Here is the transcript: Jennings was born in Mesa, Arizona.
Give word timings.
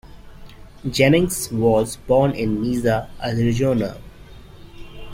Jennings 0.89 1.51
was 1.51 1.95
born 1.97 2.31
in 2.31 2.59
Mesa, 2.59 3.07
Arizona. 3.23 3.99